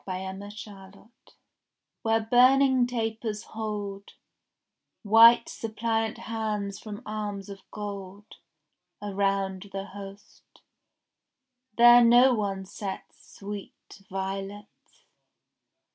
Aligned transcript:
XXVII 0.01 0.17
VIOLETS 0.17 1.37
WHERE 2.01 2.21
burning 2.21 2.87
tapers 2.87 3.43
hold 3.43 4.13
White 5.03 5.47
suppliant 5.47 6.17
hands 6.17 6.79
from 6.79 7.03
arms 7.05 7.49
of 7.49 7.61
gold 7.69 8.25
Around 8.99 9.69
the 9.71 9.85
Host; 9.85 10.61
there 11.77 12.03
no 12.03 12.33
one 12.33 12.65
sets 12.65 13.35
Sweet 13.37 13.99
violets. 14.09 15.05